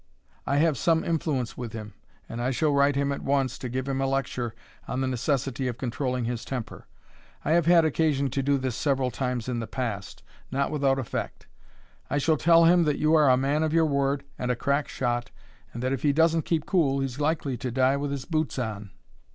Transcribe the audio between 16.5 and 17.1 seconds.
cool